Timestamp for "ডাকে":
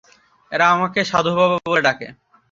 1.81-2.07